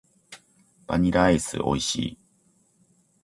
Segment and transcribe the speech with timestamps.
[0.87, 2.17] バニラアイス美味しい。